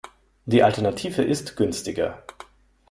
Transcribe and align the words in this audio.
Die 0.47 0.63
Alternative 0.63 1.21
ist 1.21 1.57
günstiger. 1.57 2.23